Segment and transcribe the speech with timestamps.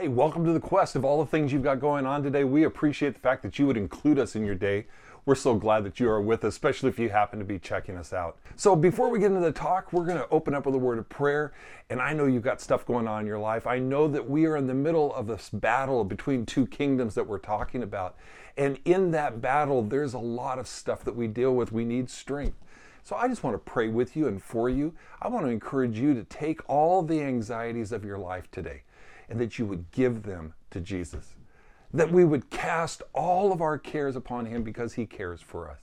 [0.00, 2.42] Hey, welcome to the quest of all the things you've got going on today.
[2.42, 4.86] We appreciate the fact that you would include us in your day.
[5.26, 7.98] We're so glad that you are with us, especially if you happen to be checking
[7.98, 8.38] us out.
[8.56, 10.98] So, before we get into the talk, we're going to open up with a word
[10.98, 11.52] of prayer.
[11.90, 13.66] And I know you've got stuff going on in your life.
[13.66, 17.26] I know that we are in the middle of this battle between two kingdoms that
[17.26, 18.16] we're talking about.
[18.56, 21.72] And in that battle, there's a lot of stuff that we deal with.
[21.72, 22.56] We need strength.
[23.02, 24.94] So I just want to pray with you and for you.
[25.20, 28.84] I want to encourage you to take all the anxieties of your life today
[29.30, 31.34] and that you would give them to Jesus.
[31.94, 35.78] That we would cast all of our cares upon Him because He cares for us.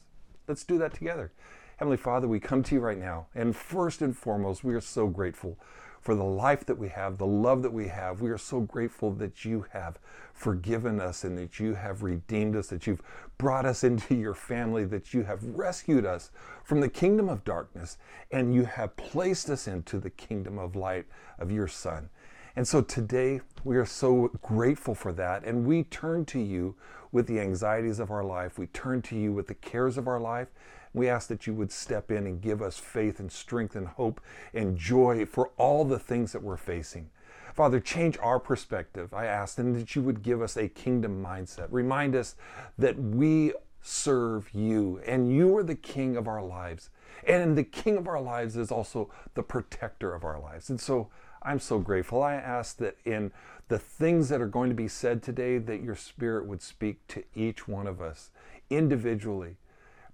[0.47, 1.31] Let's do that together.
[1.77, 5.07] Heavenly Father, we come to you right now, and first and foremost, we are so
[5.07, 5.57] grateful
[6.01, 8.21] for the life that we have, the love that we have.
[8.21, 9.99] We are so grateful that you have
[10.33, 13.01] forgiven us and that you have redeemed us, that you've
[13.37, 16.31] brought us into your family, that you have rescued us
[16.63, 17.97] from the kingdom of darkness,
[18.31, 21.05] and you have placed us into the kingdom of light
[21.39, 22.09] of your Son.
[22.57, 25.43] And so today we are so grateful for that.
[25.43, 26.73] And we turn to you
[27.11, 28.57] with the anxieties of our life.
[28.57, 30.47] We turn to you with the cares of our life.
[30.91, 34.19] We ask that you would step in and give us faith and strength and hope
[34.55, 37.11] and joy for all the things that we're facing.
[37.53, 39.13] Father, change our perspective.
[39.13, 41.67] I ask, and that you would give us a kingdom mindset.
[41.69, 42.35] Remind us
[42.79, 46.89] that we serve you and you are the king of our lives.
[47.27, 50.71] And the king of our lives is also the protector of our lives.
[50.71, 51.09] And so,
[51.41, 52.23] I'm so grateful.
[52.23, 53.31] I ask that in
[53.67, 57.23] the things that are going to be said today, that your Spirit would speak to
[57.35, 58.31] each one of us
[58.69, 59.57] individually,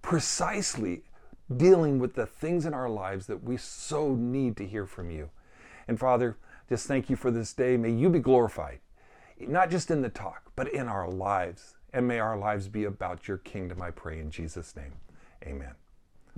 [0.01, 1.03] precisely
[1.55, 5.29] dealing with the things in our lives that we so need to hear from you.
[5.87, 6.37] And Father,
[6.69, 7.77] just thank you for this day.
[7.77, 8.79] May you be glorified,
[9.39, 11.75] not just in the talk, but in our lives.
[11.93, 14.93] And may our lives be about your kingdom, I pray in Jesus' name.
[15.45, 15.75] Amen.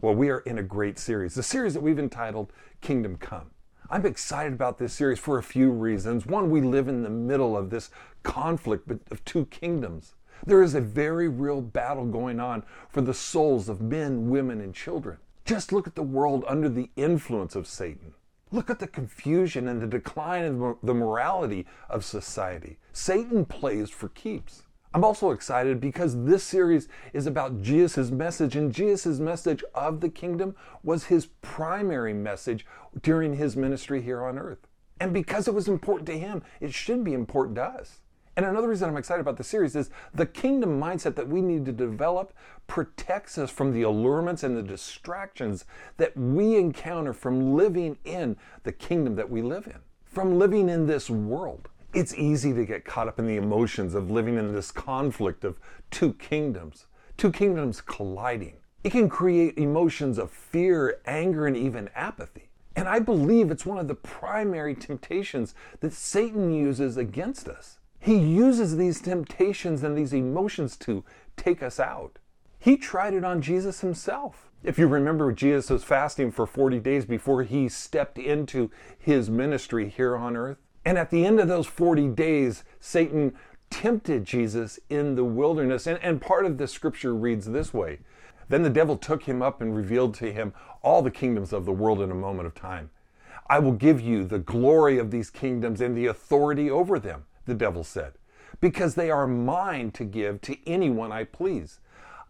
[0.01, 3.51] Well, we are in a great series, the series that we've entitled Kingdom Come.
[3.87, 6.25] I'm excited about this series for a few reasons.
[6.25, 7.91] One, we live in the middle of this
[8.23, 10.15] conflict of two kingdoms.
[10.43, 14.73] There is a very real battle going on for the souls of men, women, and
[14.73, 15.17] children.
[15.45, 18.15] Just look at the world under the influence of Satan.
[18.51, 22.79] Look at the confusion and the decline of the morality of society.
[22.91, 24.63] Satan plays for keeps.
[24.95, 30.07] I'm also excited because this series is about Jesus' message, and Jesus' message of the
[30.07, 32.65] kingdom was his primary message
[33.01, 34.65] during his ministry here on earth.
[35.01, 37.99] And because it was important to him, it should be important to us.
[38.37, 41.65] And another reason I'm excited about the series is the kingdom mindset that we need
[41.65, 42.31] to develop
[42.65, 45.65] protects us from the allurements and the distractions
[45.97, 50.87] that we encounter from living in the kingdom that we live in, from living in
[50.87, 54.69] this world it's easy to get caught up in the emotions of living in this
[54.69, 55.57] conflict of
[55.91, 58.57] two kingdoms, two kingdoms colliding.
[58.83, 62.49] It can create emotions of fear, anger, and even apathy.
[62.75, 67.79] And I believe it's one of the primary temptations that Satan uses against us.
[67.97, 71.05] He uses these temptations and these emotions to
[71.37, 72.19] take us out.
[72.59, 74.51] He tried it on Jesus himself.
[74.63, 78.69] If you remember, Jesus was fasting for 40 days before he stepped into
[78.99, 80.57] his ministry here on earth.
[80.85, 83.33] And at the end of those 40 days, Satan
[83.71, 85.87] tempted Jesus in the wilderness.
[85.87, 87.99] And, and part of the scripture reads this way
[88.47, 90.53] Then the devil took him up and revealed to him
[90.83, 92.91] all the kingdoms of the world in a moment of time.
[93.47, 97.53] I will give you the glory of these kingdoms and the authority over them, the
[97.53, 98.13] devil said,
[98.59, 101.79] because they are mine to give to anyone I please.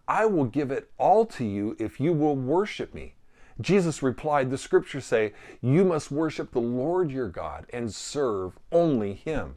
[0.08, 3.16] I will give it all to you if you will worship me.
[3.62, 9.14] Jesus replied, The scriptures say, You must worship the Lord your God and serve only
[9.14, 9.56] him.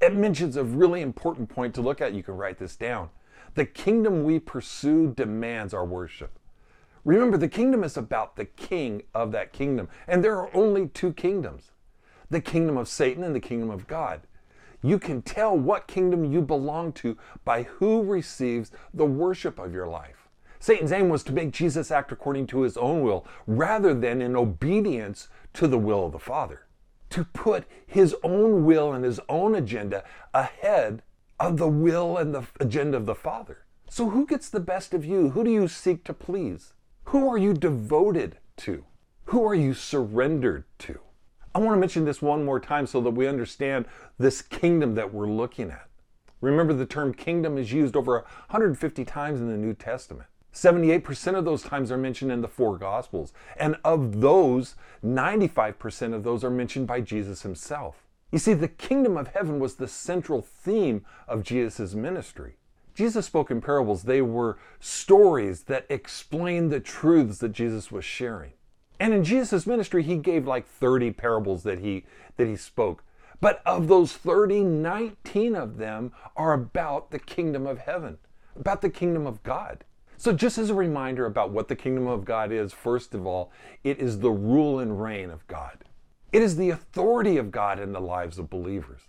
[0.00, 2.14] It mentions a really important point to look at.
[2.14, 3.10] You can write this down.
[3.54, 6.38] The kingdom we pursue demands our worship.
[7.04, 9.88] Remember, the kingdom is about the king of that kingdom.
[10.06, 11.72] And there are only two kingdoms
[12.30, 14.20] the kingdom of Satan and the kingdom of God.
[14.82, 19.88] You can tell what kingdom you belong to by who receives the worship of your
[19.88, 20.17] life.
[20.60, 24.36] Satan's aim was to make Jesus act according to his own will rather than in
[24.36, 26.66] obedience to the will of the Father.
[27.10, 30.04] To put his own will and his own agenda
[30.34, 31.02] ahead
[31.40, 33.64] of the will and the agenda of the Father.
[33.88, 35.30] So, who gets the best of you?
[35.30, 36.74] Who do you seek to please?
[37.04, 38.84] Who are you devoted to?
[39.26, 41.00] Who are you surrendered to?
[41.54, 43.86] I want to mention this one more time so that we understand
[44.18, 45.88] this kingdom that we're looking at.
[46.40, 50.28] Remember, the term kingdom is used over 150 times in the New Testament.
[50.58, 53.32] 78% of those times are mentioned in the four Gospels.
[53.56, 54.74] And of those,
[55.04, 58.02] 95% of those are mentioned by Jesus himself.
[58.32, 62.56] You see, the kingdom of heaven was the central theme of Jesus' ministry.
[62.96, 64.02] Jesus spoke in parables.
[64.02, 68.54] They were stories that explained the truths that Jesus was sharing.
[68.98, 72.04] And in Jesus' ministry, he gave like 30 parables that he,
[72.36, 73.04] that he spoke.
[73.40, 78.18] But of those 30, 19 of them are about the kingdom of heaven,
[78.56, 79.84] about the kingdom of God.
[80.20, 83.52] So, just as a reminder about what the kingdom of God is, first of all,
[83.84, 85.84] it is the rule and reign of God.
[86.32, 89.02] It is the authority of God in the lives of believers.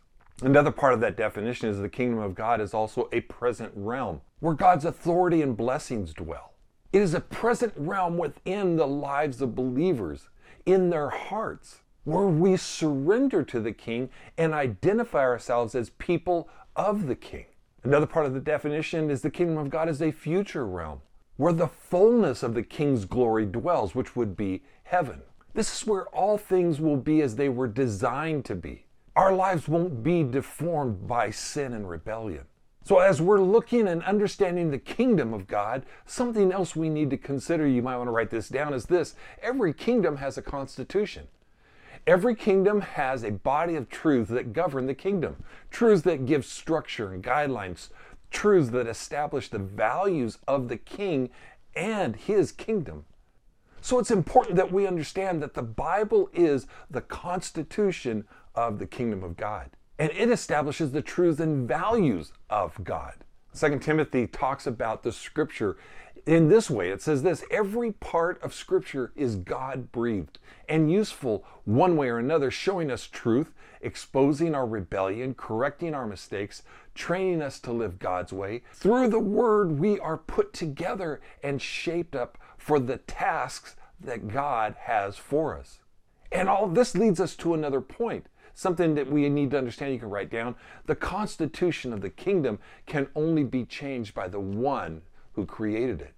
[0.43, 4.21] Another part of that definition is the kingdom of God is also a present realm
[4.39, 6.53] where God's authority and blessings dwell.
[6.93, 10.29] It is a present realm within the lives of believers,
[10.63, 17.07] in their hearts, where we surrender to the king and identify ourselves as people of
[17.07, 17.45] the king.
[17.83, 21.01] Another part of the definition is the kingdom of God is a future realm
[21.37, 25.21] where the fullness of the king's glory dwells, which would be heaven.
[25.53, 28.85] This is where all things will be as they were designed to be.
[29.15, 32.45] Our lives won't be deformed by sin and rebellion.
[32.83, 37.17] So, as we're looking and understanding the kingdom of God, something else we need to
[37.17, 41.27] consider, you might want to write this down, is this every kingdom has a constitution.
[42.07, 45.35] Every kingdom has a body of truths that govern the kingdom,
[45.69, 47.89] truths that give structure and guidelines,
[48.31, 51.29] truths that establish the values of the king
[51.75, 53.05] and his kingdom.
[53.81, 58.25] So it's important that we understand that the Bible is the constitution
[58.55, 59.69] of the kingdom of God.
[59.97, 63.13] And it establishes the truths and values of God.
[63.51, 65.77] Second Timothy talks about the scripture
[66.29, 66.91] in this way.
[66.91, 70.37] It says this every part of scripture is God breathed
[70.69, 76.61] and useful one way or another, showing us truth, exposing our rebellion, correcting our mistakes,
[76.93, 78.61] training us to live God's way.
[78.73, 84.75] Through the word, we are put together and shaped up for the tasks that God
[84.81, 85.79] has for us.
[86.31, 89.99] And all this leads us to another point something that we need to understand you
[89.99, 90.53] can write down.
[90.85, 95.01] The constitution of the kingdom can only be changed by the one
[95.33, 96.13] who created it.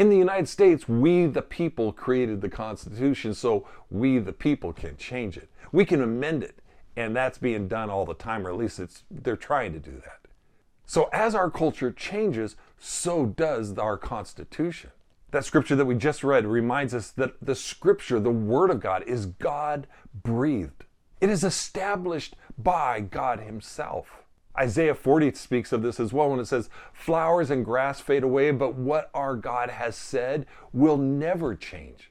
[0.00, 4.96] In the United States, we the people created the Constitution, so we the people can
[4.96, 5.50] change it.
[5.72, 6.58] We can amend it,
[6.96, 9.90] and that's being done all the time, or at least it's they're trying to do
[9.96, 10.20] that.
[10.86, 14.88] So as our culture changes, so does our Constitution.
[15.32, 19.02] That scripture that we just read reminds us that the scripture, the Word of God,
[19.02, 20.86] is God breathed.
[21.20, 24.19] It is established by God Himself.
[24.60, 28.50] Isaiah 40 speaks of this as well when it says, Flowers and grass fade away,
[28.50, 32.10] but what our God has said will never change.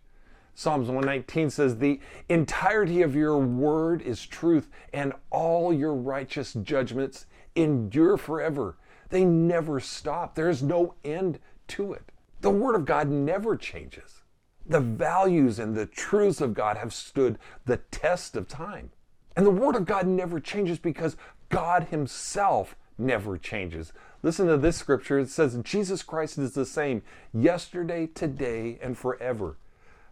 [0.56, 7.28] Psalms 119 says, The entirety of your word is truth, and all your righteous judgments
[7.56, 8.78] endure forever.
[9.10, 12.12] They never stop, there's no end to it.
[12.42, 14.24] The Word of God never changes.
[14.66, 18.92] The values and the truths of God have stood the test of time.
[19.36, 21.16] And the Word of God never changes because
[21.50, 23.94] God Himself never changes.
[24.22, 25.20] Listen to this scripture.
[25.20, 27.02] It says, Jesus Christ is the same
[27.34, 29.58] yesterday, today, and forever.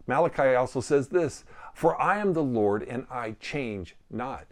[0.06, 1.44] Malachi also says this
[1.74, 4.46] For I am the Lord and I change not.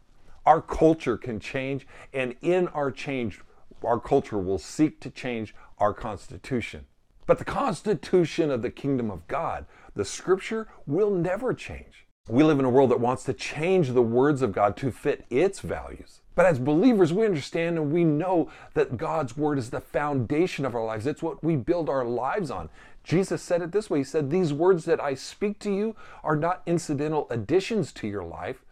[0.44, 3.40] Our culture can change, and in our change,
[3.82, 6.86] our culture will seek to change our constitution.
[7.26, 9.66] But the constitution of the kingdom of God,
[9.96, 12.05] the scripture, will never change.
[12.28, 15.24] We live in a world that wants to change the words of God to fit
[15.30, 16.20] its values.
[16.34, 20.74] But as believers, we understand and we know that God's word is the foundation of
[20.74, 21.06] our lives.
[21.06, 22.68] It's what we build our lives on.
[23.04, 25.94] Jesus said it this way He said, These words that I speak to you
[26.24, 28.64] are not incidental additions to your life,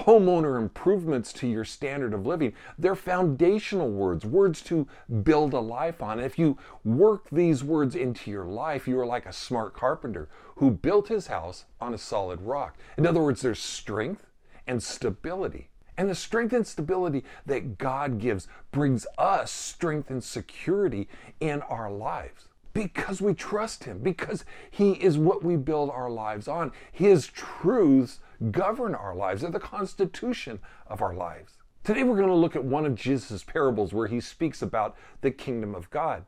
[0.00, 2.52] homeowner improvements to your standard of living.
[2.78, 4.86] They're foundational words, words to
[5.22, 6.20] build a life on.
[6.20, 10.70] if you work these words into your life, you are like a smart carpenter who
[10.70, 12.76] built his house on a solid rock.
[12.96, 14.26] In other words, there's strength
[14.66, 15.68] and stability.
[15.96, 21.08] And the strength and stability that God gives brings us strength and security
[21.40, 26.48] in our lives because we trust Him, because He is what we build our lives
[26.48, 26.72] on.
[26.92, 31.54] His truths govern our lives, they're the constitution of our lives.
[31.82, 35.30] Today we're going to look at one of Jesus' parables where he speaks about the
[35.30, 36.24] kingdom of God.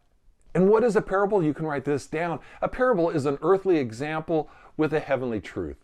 [0.55, 1.43] And what is a parable?
[1.43, 2.41] You can write this down.
[2.61, 5.77] A parable is an earthly example with a heavenly truth.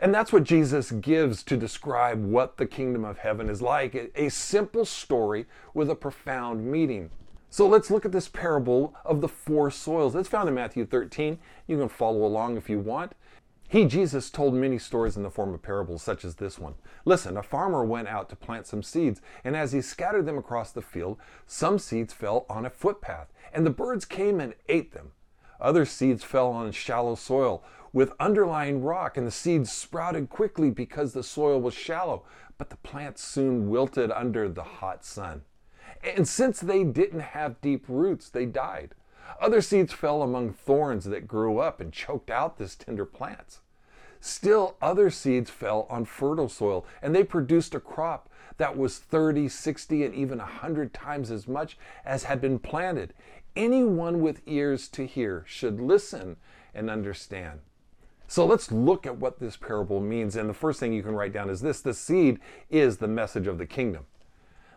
[0.00, 4.28] And that's what Jesus gives to describe what the kingdom of heaven is like a
[4.30, 7.10] simple story with a profound meaning.
[7.52, 10.14] So let's look at this parable of the four soils.
[10.14, 11.38] It's found in Matthew 13.
[11.66, 13.12] You can follow along if you want.
[13.68, 16.76] He, Jesus, told many stories in the form of parables, such as this one.
[17.04, 20.72] Listen, a farmer went out to plant some seeds, and as he scattered them across
[20.72, 25.12] the field, some seeds fell on a footpath, and the birds came and ate them.
[25.60, 31.12] Other seeds fell on shallow soil with underlying rock, and the seeds sprouted quickly because
[31.12, 32.24] the soil was shallow,
[32.56, 35.42] but the plants soon wilted under the hot sun.
[36.02, 38.94] And since they didn't have deep roots, they died.
[39.40, 43.60] Other seeds fell among thorns that grew up and choked out this tender plants.
[44.20, 49.48] Still, other seeds fell on fertile soil, and they produced a crop that was 30,
[49.48, 53.14] 60, and even 100 times as much as had been planted.
[53.56, 56.36] Anyone with ears to hear should listen
[56.72, 57.60] and understand.
[58.28, 60.36] So let's look at what this parable means.
[60.36, 62.38] And the first thing you can write down is this the seed
[62.70, 64.06] is the message of the kingdom.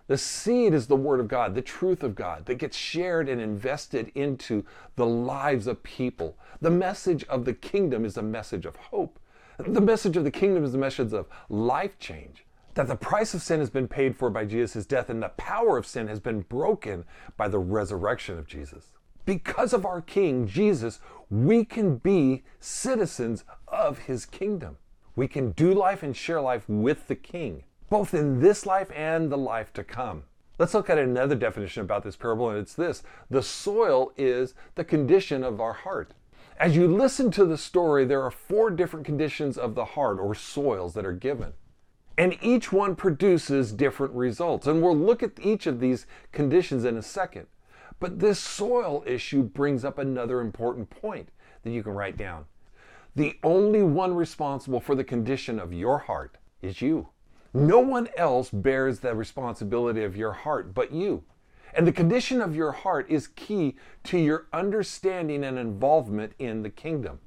[0.08, 3.42] The seed is the word of God, the truth of God that gets shared and
[3.42, 4.64] invested into
[4.96, 6.38] the lives of people.
[6.62, 9.20] The message of the kingdom is a message of hope.
[9.58, 12.46] The message of the kingdom is the message of life change.
[12.76, 15.76] That the price of sin has been paid for by Jesus' death and the power
[15.76, 18.92] of sin has been broken by the resurrection of Jesus.
[19.26, 21.00] Because of our King, Jesus,
[21.32, 24.78] we can be citizens of his kingdom.
[25.16, 27.64] We can do life and share life with the King
[27.96, 30.24] both in this life and the life to come.
[30.60, 34.84] Let's look at another definition about this parable, and it's this the soil is the
[34.84, 36.12] condition of our heart.
[36.60, 40.36] As you listen to the story, there are four different conditions of the heart or
[40.36, 41.54] soils that are given.
[42.18, 44.68] And each one produces different results.
[44.68, 47.48] And we'll look at each of these conditions in a second.
[48.02, 51.30] But this soil issue brings up another important point
[51.64, 52.44] that you can write down.
[53.16, 57.08] The only one responsible for the condition of your heart is you.
[57.56, 61.24] No one else bears the responsibility of your heart but you.
[61.74, 66.70] And the condition of your heart is key to your understanding and involvement in the
[66.70, 67.20] kingdom.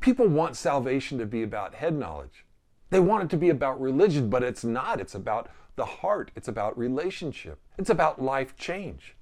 [0.00, 2.46] People want salvation to be about head knowledge.
[2.88, 5.00] They want it to be about religion, but it's not.
[5.00, 9.16] It's about the heart, it's about relationship, it's about life change.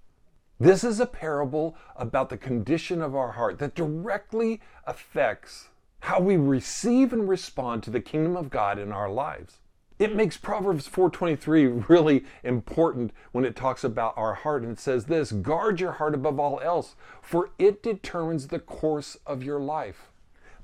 [0.60, 6.36] This is a parable about the condition of our heart that directly affects how we
[6.36, 9.58] receive and respond to the kingdom of God in our lives.
[9.98, 15.06] It makes Proverbs 4:23 really important when it talks about our heart and it says
[15.06, 20.10] this, guard your heart above all else, for it determines the course of your life.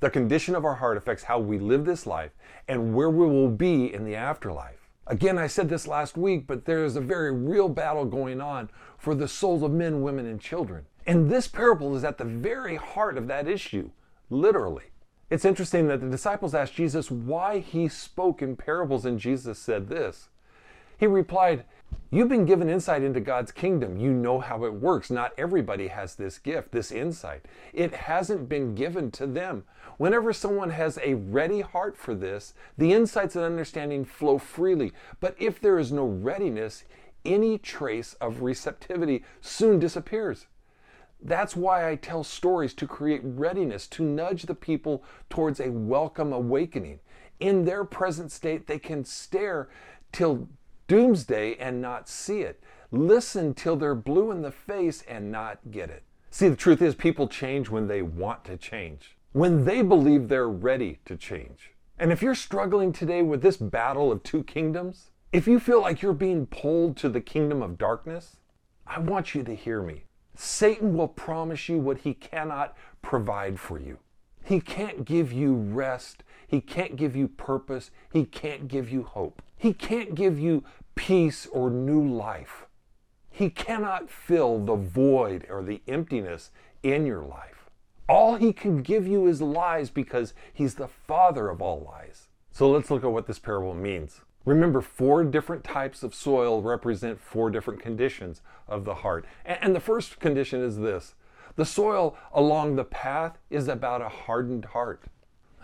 [0.01, 2.33] The condition of our heart affects how we live this life
[2.69, 4.91] and where we will be in the afterlife.
[5.07, 8.69] Again, I said this last week, but there is a very real battle going on
[8.99, 10.85] for the souls of men, women, and children.
[11.07, 13.91] And this parable is at the very heart of that issue,
[14.29, 14.92] literally.
[15.33, 19.89] It's interesting that the disciples asked Jesus why he spoke in parables, and Jesus said
[19.89, 20.29] this.
[20.99, 21.65] He replied,
[22.11, 23.97] You've been given insight into God's kingdom.
[23.97, 25.11] You know how it works.
[25.11, 27.47] Not everybody has this gift, this insight.
[27.73, 29.65] It hasn't been given to them.
[29.97, 34.93] Whenever someone has a ready heart for this, the insights and understanding flow freely.
[35.19, 36.85] But if there is no readiness,
[37.25, 40.45] any trace of receptivity soon disappears.
[41.25, 46.33] That's why I tell stories to create readiness, to nudge the people towards a welcome
[46.33, 46.99] awakening.
[47.38, 49.69] In their present state, they can stare
[50.11, 50.49] till
[50.88, 52.62] doomsday and not see it.
[52.91, 56.02] Listen till they're blue in the face and not get it.
[56.31, 60.49] See, the truth is, people change when they want to change, when they believe they're
[60.49, 61.71] ready to change.
[61.99, 66.02] And if you're struggling today with this battle of two kingdoms, if you feel like
[66.02, 68.37] you're being pulled to the kingdom of darkness,
[68.87, 70.05] I want you to hear me.
[70.35, 73.99] Satan will promise you what he cannot provide for you.
[74.45, 76.25] He can't give you rest.
[76.47, 77.91] He can't give you purpose.
[78.12, 79.43] He can't give you hope.
[79.57, 82.67] He can't give you peace or new life.
[83.31, 86.51] He cannot fill the void or the emptiness
[86.83, 87.71] in your life.
[88.09, 92.29] All he can give you is lies because he's the father of all lies.
[92.51, 94.21] So let's look at what this parable means.
[94.45, 99.25] Remember, four different types of soil represent four different conditions of the heart.
[99.45, 101.15] And the first condition is this
[101.57, 105.03] the soil along the path is about a hardened heart.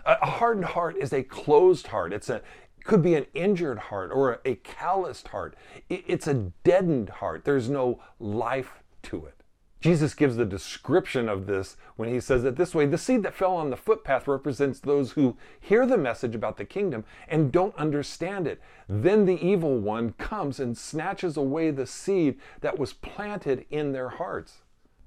[0.05, 2.13] A hardened heart is a closed heart.
[2.13, 2.41] It's a,
[2.83, 5.55] could be an injured heart or a calloused heart.
[5.89, 6.33] It's a
[6.63, 7.43] deadened heart.
[7.43, 9.38] There's no life to it.
[9.81, 13.33] Jesus gives the description of this when he says it this way The seed that
[13.33, 17.75] fell on the footpath represents those who hear the message about the kingdom and don't
[17.75, 18.61] understand it.
[18.89, 24.09] Then the evil one comes and snatches away the seed that was planted in their
[24.09, 24.61] hearts.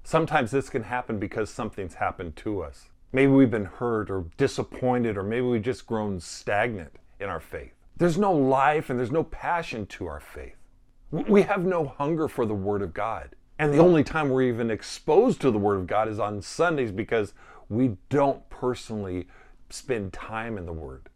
[0.04, 2.88] Sometimes this can happen because something's happened to us.
[3.12, 7.72] Maybe we've been hurt or disappointed, or maybe we've just grown stagnant in our faith.
[7.98, 10.56] There's no life and there's no passion to our faith.
[11.10, 13.36] We have no hunger for the Word of God.
[13.62, 16.90] And the only time we're even exposed to the Word of God is on Sundays
[16.90, 17.32] because
[17.68, 19.28] we don't personally
[19.70, 21.08] spend time in the Word.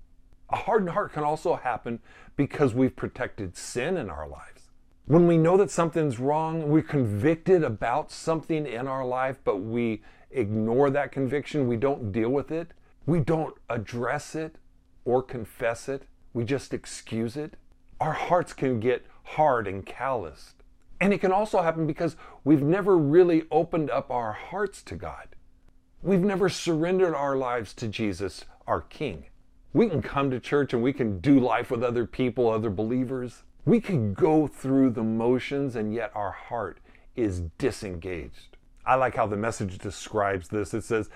[0.50, 1.99] A hardened heart can also happen
[2.37, 4.71] because we've protected sin in our lives.
[5.07, 10.05] When we know that something's wrong, we're convicted about something in our life, but we
[10.31, 12.69] ignore that conviction, we don't deal with it,
[13.07, 14.55] we don't address it
[15.05, 17.55] or confess it, we just excuse it,
[18.00, 20.56] our hearts can get hard and calloused.
[21.00, 25.29] And it can also happen because we've never really opened up our hearts to God.
[26.03, 29.26] We've never surrendered our lives to Jesus, our King.
[29.73, 33.43] We can come to church and we can do life with other people, other believers,
[33.67, 36.79] We can go through the motions and yet our heart
[37.17, 38.57] is disengaged.
[38.87, 40.73] I like how the message describes this.
[40.73, 41.11] It says,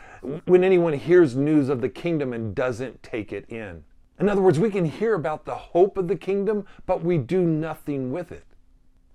[0.46, 3.84] when anyone hears news of the kingdom and doesn't take it in.
[4.18, 7.42] In other words, we can hear about the hope of the kingdom, but we do
[7.42, 8.44] nothing with it.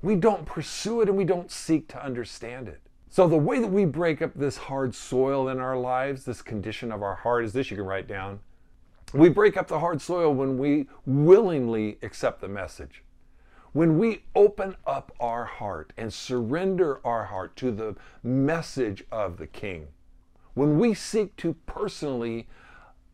[0.05, 2.79] We don't pursue it and we don't seek to understand it.
[3.09, 6.91] So, the way that we break up this hard soil in our lives, this condition
[6.91, 8.39] of our heart, is this you can write down.
[9.15, 13.01] We break up the hard soil when we willingly accept the message.
[13.73, 19.47] When we open up our heart and surrender our heart to the message of the
[19.47, 19.87] King.
[20.53, 22.47] When we seek to personally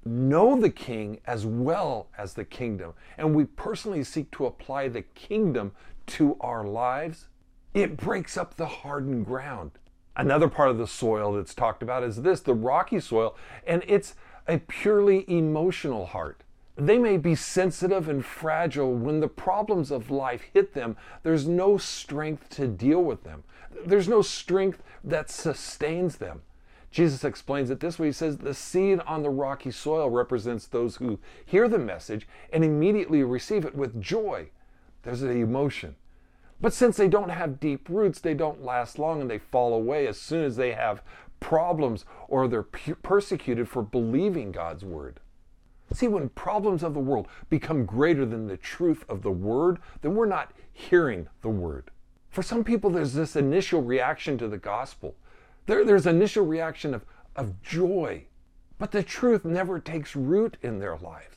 [0.03, 5.03] know the King as well as the kingdom, and we personally seek to apply the
[5.03, 5.71] kingdom
[6.11, 7.27] to our lives,
[7.73, 9.71] it breaks up the hardened ground.
[10.15, 14.15] Another part of the soil that's talked about is this the rocky soil, and it's
[14.47, 16.43] a purely emotional heart.
[16.75, 20.97] They may be sensitive and fragile when the problems of life hit them.
[21.23, 23.43] There's no strength to deal with them.
[23.85, 26.41] There's no strength that sustains them.
[26.91, 30.97] Jesus explains it this way He says, The seed on the rocky soil represents those
[30.97, 34.49] who hear the message and immediately receive it with joy.
[35.03, 35.95] There's an emotion.
[36.61, 40.07] But since they don't have deep roots, they don't last long and they fall away
[40.07, 41.01] as soon as they have
[41.39, 45.19] problems or they're persecuted for believing God's word.
[45.91, 50.15] See, when problems of the world become greater than the truth of the word, then
[50.15, 51.91] we're not hearing the word.
[52.29, 55.15] For some people, there's this initial reaction to the gospel.
[55.65, 58.25] There, there's initial reaction of, of joy,
[58.79, 61.35] but the truth never takes root in their lives.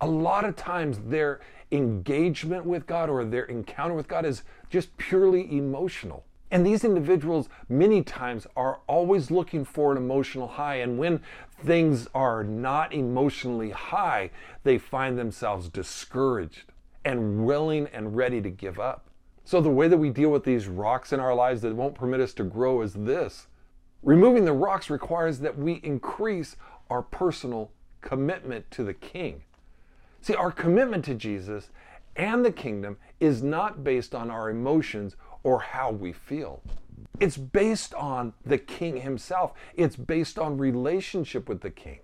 [0.00, 1.40] A lot of times, their
[1.72, 6.24] engagement with God or their encounter with God is just purely emotional.
[6.50, 10.76] And these individuals, many times, are always looking for an emotional high.
[10.76, 11.20] And when
[11.64, 14.30] things are not emotionally high,
[14.64, 16.72] they find themselves discouraged
[17.04, 19.06] and willing and ready to give up.
[19.44, 22.20] So, the way that we deal with these rocks in our lives that won't permit
[22.20, 23.46] us to grow is this
[24.02, 26.56] removing the rocks requires that we increase
[26.88, 29.42] our personal commitment to the King.
[30.20, 31.70] See, our commitment to Jesus
[32.16, 36.62] and the kingdom is not based on our emotions or how we feel.
[37.18, 39.52] It's based on the king himself.
[39.74, 42.00] It's based on relationship with the king.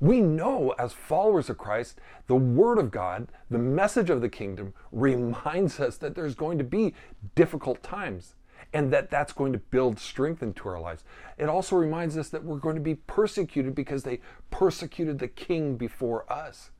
[0.00, 4.72] We know as followers of Christ, the Word of God, the message of the kingdom,
[4.92, 6.94] reminds us that there's going to be
[7.34, 8.34] difficult times
[8.72, 11.04] and that that's going to build strength into our lives.
[11.36, 14.20] It also reminds us that we're going to be persecuted because they
[14.50, 16.70] persecuted the king before us.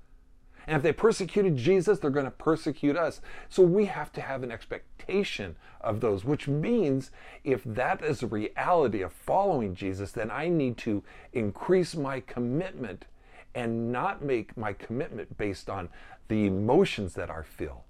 [0.67, 3.21] And if they persecuted Jesus, they're going to persecute us.
[3.49, 7.11] So we have to have an expectation of those, which means
[7.45, 13.07] if that is a reality of following Jesus, then I need to increase my commitment
[13.55, 15.89] and not make my commitment based on
[16.29, 17.85] the emotions that I feel,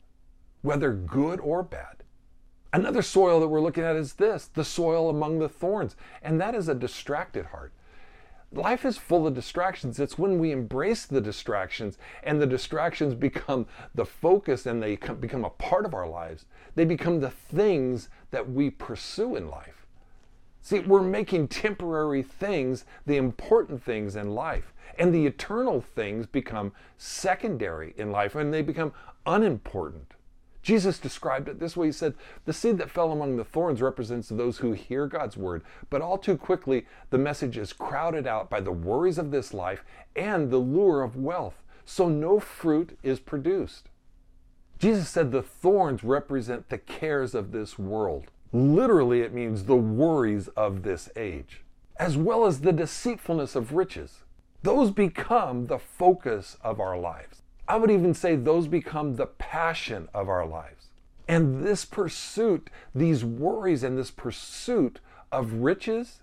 [0.63, 2.03] whether good or bad.
[2.73, 6.55] Another soil that we're looking at is this the soil among the thorns, and that
[6.55, 7.73] is a distracted heart
[8.53, 10.01] life is full of distractions.
[10.01, 15.45] It's when we embrace the distractions and the distractions become the focus and they become
[15.45, 16.47] a part of our lives.
[16.75, 19.87] They become the things that we pursue in life.
[20.63, 26.73] See, we're making temporary things the important things in life, and the eternal things become
[26.99, 28.93] secondary in life and they become
[29.25, 30.13] unimportant.
[30.62, 34.29] Jesus described it this way He said, The seed that fell among the thorns represents
[34.29, 38.61] those who hear God's word, but all too quickly the message is crowded out by
[38.61, 43.88] the worries of this life and the lure of wealth, so no fruit is produced.
[44.79, 48.31] Jesus said the thorns represent the cares of this world.
[48.53, 51.62] Literally, it means the worries of this age,
[51.99, 54.25] as well as the deceitfulness of riches.
[54.62, 57.42] Those become the focus of our lives.
[57.71, 60.87] I would even say those become the passion of our lives.
[61.29, 64.99] And this pursuit, these worries and this pursuit
[65.31, 66.23] of riches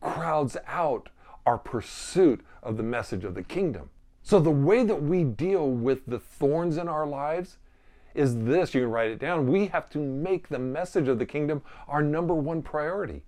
[0.00, 1.08] crowds out
[1.46, 3.90] our pursuit of the message of the kingdom.
[4.24, 7.58] So the way that we deal with the thorns in our lives
[8.12, 9.46] is this you can write it down.
[9.46, 13.22] We have to make the message of the kingdom our number one priority,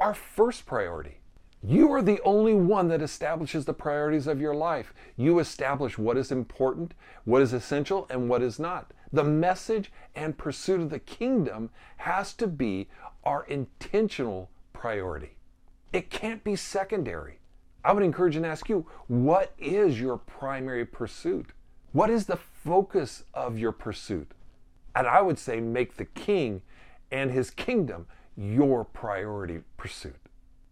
[0.00, 1.17] our first priority.
[1.62, 4.94] You are the only one that establishes the priorities of your life.
[5.16, 6.94] You establish what is important,
[7.24, 8.92] what is essential, and what is not.
[9.12, 12.88] The message and pursuit of the kingdom has to be
[13.24, 15.36] our intentional priority.
[15.92, 17.40] It can't be secondary.
[17.84, 21.46] I would encourage and ask you, what is your primary pursuit?
[21.92, 24.30] What is the focus of your pursuit?
[24.94, 26.62] And I would say, make the king
[27.10, 30.27] and his kingdom your priority pursuit.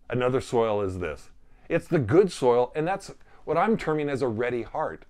[0.08, 1.30] Another soil is this
[1.68, 3.12] it's the good soil, and that's
[3.44, 5.04] what I'm terming as a ready heart.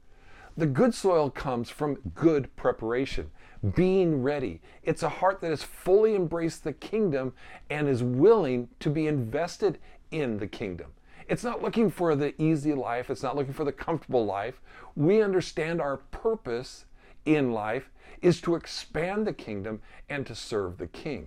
[0.57, 3.31] The good soil comes from good preparation,
[3.75, 4.63] being ready.
[4.83, 7.35] It's a heart that has fully embraced the kingdom
[7.69, 9.79] and is willing to be invested
[10.11, 10.93] in the kingdom.
[11.29, 14.63] It's not looking for the easy life, it's not looking for the comfortable life.
[14.95, 16.87] We understand our purpose
[17.27, 17.91] in life
[18.23, 21.27] is to expand the kingdom and to serve the king.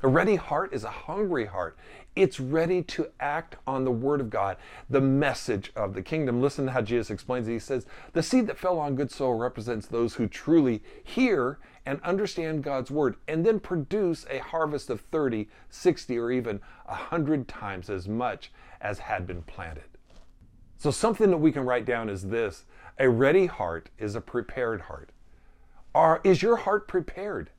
[0.00, 1.76] A ready heart is a hungry heart.
[2.14, 4.56] It's ready to act on the word of God,
[4.88, 6.40] the message of the kingdom.
[6.40, 7.52] Listen to how Jesus explains it.
[7.52, 12.00] He says, The seed that fell on good soil represents those who truly hear and
[12.02, 17.90] understand God's word and then produce a harvest of 30, 60, or even 100 times
[17.90, 19.84] as much as had been planted.
[20.76, 22.66] So, something that we can write down is this
[22.98, 25.10] a ready heart is a prepared heart.
[25.92, 27.50] Are, is your heart prepared?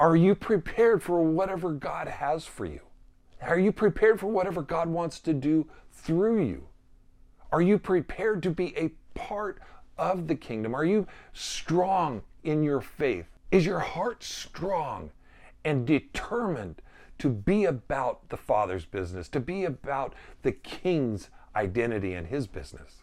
[0.00, 2.80] Are you prepared for whatever God has for you?
[3.42, 6.68] Are you prepared for whatever God wants to do through you?
[7.52, 9.60] Are you prepared to be a part
[9.98, 10.74] of the kingdom?
[10.74, 13.26] Are you strong in your faith?
[13.50, 15.10] Is your heart strong
[15.66, 16.80] and determined
[17.18, 23.02] to be about the Father's business, to be about the King's identity and his business?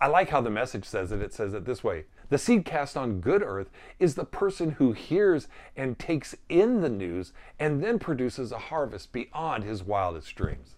[0.00, 1.22] I like how the message says it.
[1.22, 4.92] It says it this way the seed cast on good earth is the person who
[4.92, 10.76] hears and takes in the news and then produces a harvest beyond his wildest dreams.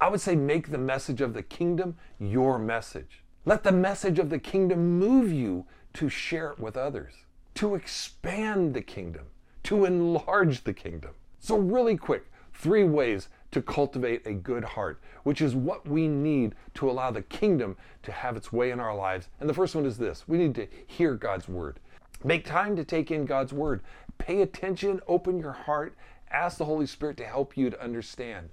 [0.00, 3.22] I would say make the message of the kingdom your message.
[3.44, 7.14] Let the message of the kingdom move you to share it with others,
[7.54, 9.26] to expand the kingdom,
[9.62, 11.12] to enlarge the kingdom.
[11.38, 16.54] So, really quick, three ways to cultivate a good heart, which is what we need
[16.74, 19.28] to allow the kingdom to have its way in our lives.
[19.40, 21.80] And the first one is this we need to hear God's word.
[22.24, 23.82] Make time to take in God's word.
[24.18, 25.94] Pay attention, open your heart,
[26.30, 28.50] ask the Holy Spirit to help you to understand.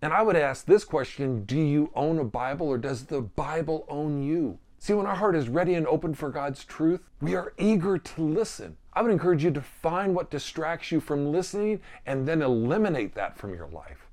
[0.00, 3.84] And I would ask this question Do you own a Bible or does the Bible
[3.88, 4.58] own you?
[4.78, 8.22] See, when our heart is ready and open for God's truth, we are eager to
[8.22, 8.76] listen.
[8.92, 13.36] I would encourage you to find what distracts you from listening and then eliminate that
[13.36, 14.07] from your life.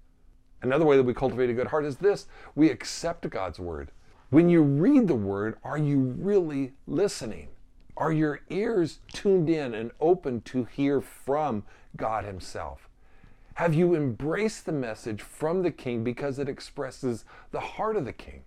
[0.61, 3.91] Another way that we cultivate a good heart is this we accept God's word.
[4.29, 7.49] When you read the word, are you really listening?
[7.97, 11.63] Are your ears tuned in and open to hear from
[11.95, 12.89] God Himself?
[13.55, 18.11] Have you embraced the message from the King because it expresses the heart of the
[18.11, 18.43] King?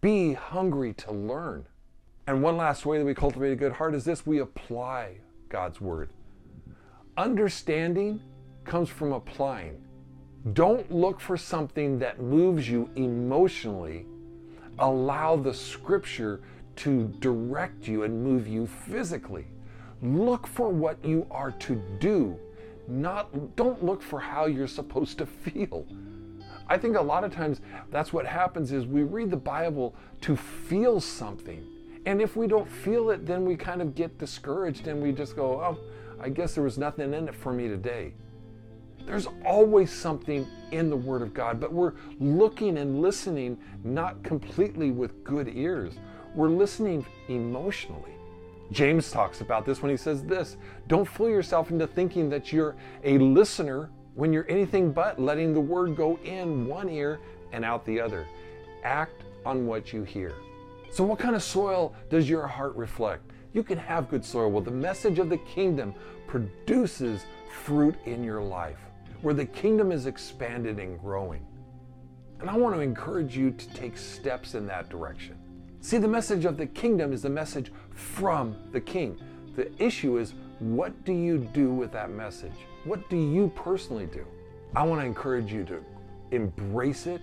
[0.00, 1.66] Be hungry to learn.
[2.28, 5.16] And one last way that we cultivate a good heart is this we apply
[5.48, 6.10] God's word.
[7.16, 8.20] Understanding
[8.64, 9.82] comes from applying.
[10.52, 14.06] Don't look for something that moves you emotionally.
[14.78, 16.40] Allow the scripture
[16.76, 19.46] to direct you and move you physically.
[20.00, 22.38] Look for what you are to do,
[22.86, 25.84] not don't look for how you're supposed to feel.
[26.68, 30.36] I think a lot of times that's what happens is we read the Bible to
[30.36, 31.66] feel something.
[32.06, 35.34] And if we don't feel it, then we kind of get discouraged and we just
[35.34, 35.78] go, "Oh,
[36.20, 38.14] I guess there was nothing in it for me today."
[39.08, 44.90] There's always something in the Word of God, but we're looking and listening not completely
[44.90, 45.94] with good ears.
[46.34, 48.12] We're listening emotionally.
[48.70, 52.76] James talks about this when he says this Don't fool yourself into thinking that you're
[53.02, 57.18] a listener when you're anything but letting the Word go in one ear
[57.52, 58.26] and out the other.
[58.84, 60.34] Act on what you hear.
[60.90, 63.22] So, what kind of soil does your heart reflect?
[63.54, 64.50] You can have good soil.
[64.50, 65.94] Well, the message of the kingdom
[66.26, 68.76] produces fruit in your life
[69.22, 71.44] where the kingdom is expanded and growing.
[72.40, 75.36] And I want to encourage you to take steps in that direction.
[75.80, 79.20] See, the message of the kingdom is the message from the king.
[79.56, 82.52] The issue is what do you do with that message?
[82.84, 84.24] What do you personally do?
[84.74, 85.82] I want to encourage you to
[86.30, 87.22] embrace it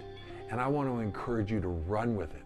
[0.49, 2.43] and I want to encourage you to run with it,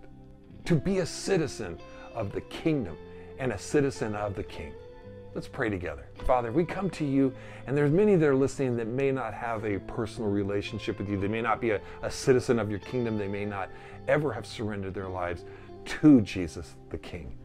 [0.66, 1.80] to be a citizen
[2.14, 2.98] of the kingdom
[3.40, 4.74] and a citizen of the king.
[5.36, 6.08] Let's pray together.
[6.26, 7.34] Father, we come to you,
[7.68, 11.20] and there's many that are listening that may not have a personal relationship with you.
[11.20, 13.18] They may not be a, a citizen of your kingdom.
[13.18, 13.70] They may not
[14.08, 15.46] ever have surrendered their lives
[15.86, 17.38] to Jesus the King.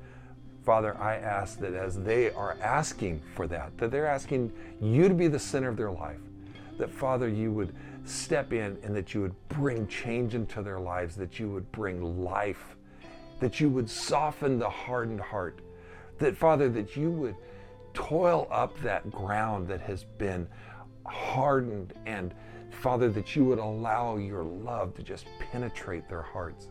[0.64, 5.14] Father, I ask that as they are asking for that, that they're asking you to
[5.14, 6.20] be the center of their life,
[6.78, 7.74] that Father, you would
[8.06, 12.24] step in and that you would bring change into their lives, that you would bring
[12.24, 12.76] life,
[13.40, 15.60] that you would soften the hardened heart,
[16.18, 17.36] that Father, that you would
[17.94, 20.46] toil up that ground that has been
[21.06, 22.34] hardened and
[22.70, 26.68] Father, that you would allow your love to just penetrate their hearts.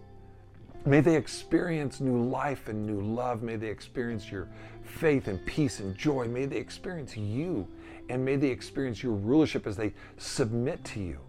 [0.86, 3.42] May they experience new life and new love.
[3.42, 4.50] May they experience your
[4.84, 6.28] faith and peace and joy.
[6.28, 7.68] May they experience you
[8.10, 11.20] and may they experience your rulership as they submit to you.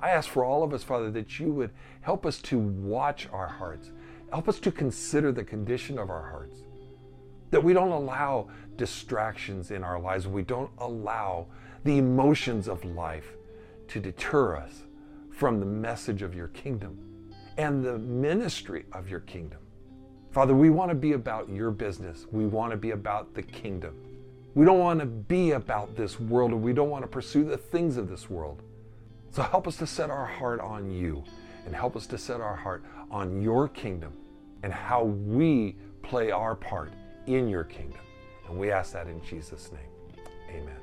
[0.00, 1.70] I ask for all of us, Father, that you would
[2.02, 3.90] help us to watch our hearts,
[4.30, 6.60] help us to consider the condition of our hearts.
[7.50, 8.48] that we don't allow
[8.78, 11.46] distractions in our lives, we don't allow
[11.84, 13.34] the emotions of life
[13.88, 14.84] to deter us
[15.30, 16.98] from the message of your kingdom
[17.58, 19.58] and the ministry of your kingdom.
[20.30, 22.26] Father, we want to be about your business.
[22.30, 23.94] We want to be about the kingdom.
[24.54, 27.56] We don't want to be about this world and we don't want to pursue the
[27.56, 28.62] things of this world.
[29.30, 31.22] So help us to set our heart on you
[31.66, 34.12] and help us to set our heart on your kingdom
[34.62, 36.92] and how we play our part
[37.26, 38.00] in your kingdom.
[38.48, 40.24] And we ask that in Jesus' name.
[40.50, 40.76] Amen.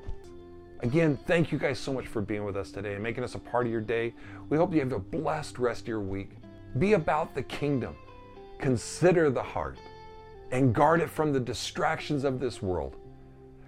[0.82, 3.40] Again, thank you guys so much for being with us today and making us a
[3.40, 4.14] part of your day.
[4.50, 6.32] We hope you have a blessed rest of your week.
[6.78, 7.96] Be about the kingdom.
[8.60, 9.78] Consider the heart
[10.52, 12.98] and guard it from the distractions of this world.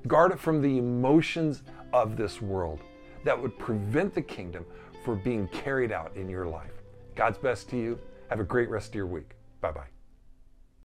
[0.05, 2.81] Guard it from the emotions of this world
[3.23, 4.65] that would prevent the kingdom
[5.03, 6.71] from being carried out in your life.
[7.15, 7.99] God's best to you.
[8.29, 9.31] Have a great rest of your week.
[9.61, 9.96] Bye bye.